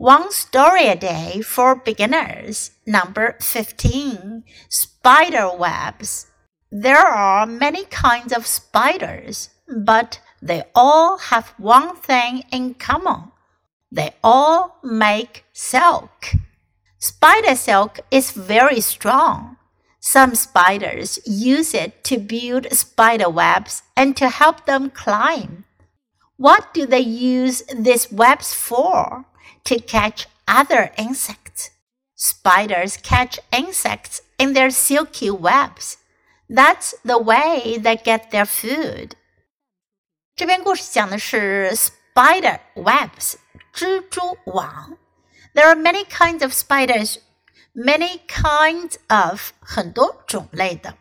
[0.00, 6.26] One Story a Day for Beginners, number 15 Spider Webs.
[6.72, 13.32] There are many kinds of spiders, but they all have one thing in common
[13.92, 16.32] they all make silk.
[16.98, 19.58] Spider silk is very strong.
[20.00, 25.59] Some spiders use it to build spider webs and to help them climb.
[26.39, 29.25] What do they use these webs for?
[29.65, 31.71] to catch other insects.
[32.15, 35.97] Spiders catch insects in their silky webs.
[36.47, 39.15] That's the way they get their food.
[40.35, 43.35] 这篇故事讲的是 spider webs
[43.73, 44.97] 蜘蛛网。
[45.53, 47.17] There are many kinds of spiders,
[47.73, 50.95] many kinds of 很多种类的，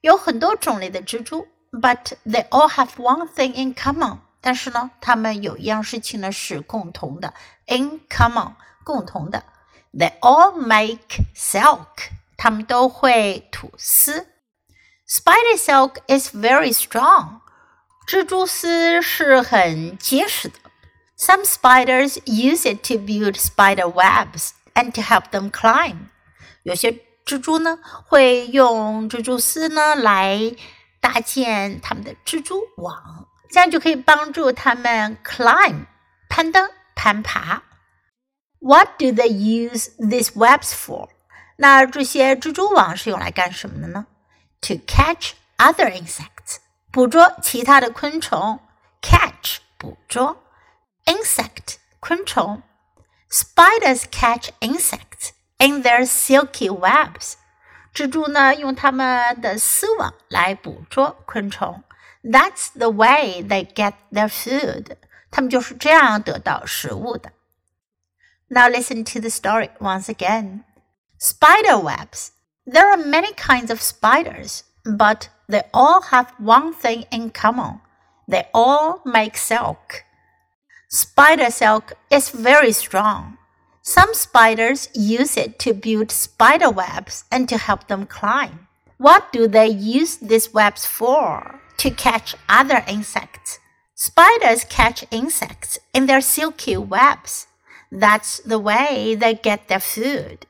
[0.00, 4.18] 有很多种类的蜘蛛，but they all have one thing in common.
[4.45, 7.33] 但是呢，他们有一样事情呢是共同的
[7.65, 9.45] ，in common，共同的。
[9.93, 14.27] They all make silk，他们都会吐丝。
[15.07, 17.39] Spider silk is very strong，
[18.05, 20.55] 蜘蛛丝是很结实的。
[21.17, 26.07] Some spiders use it to build spider webs and to help them climb。
[26.63, 26.91] 有些
[27.25, 30.53] 蜘蛛呢会用蜘蛛丝呢来
[30.99, 33.29] 搭建他们的蜘蛛网。
[33.52, 35.86] 这样就可以帮助他们 climb
[36.28, 37.62] 攀登攀爬。
[38.60, 41.08] What do they use these webs for？
[41.56, 44.06] 那这些蜘蛛网是用来干什么的呢？
[44.62, 46.58] To catch other insects，
[46.90, 48.60] 捕捉其他的昆虫。
[49.00, 50.42] Catch 捕捉，
[51.04, 52.62] insect 昆虫。
[53.30, 57.34] Spiders catch insects in their silky webs。
[57.94, 61.82] 蜘蛛呢，用它们的丝网来捕捉昆虫。
[62.22, 64.96] that's the way they get their food.
[65.30, 67.32] 他们就是这样得到食物的。
[68.48, 70.64] Now listen to the story once again.
[71.18, 72.30] Spider webs.
[72.66, 77.80] There are many kinds of spiders, but they all have one thing in common.
[78.26, 80.04] They all make silk.
[80.90, 83.38] Spider silk is very strong.
[83.82, 88.68] Some spiders use it to build spider webs and to help them climb.
[88.98, 91.60] What do they use these webs for?
[91.77, 93.59] To catch other insects.
[93.95, 97.47] Spiders catch insects in their silky webs.
[97.91, 100.45] That's the way they get their food.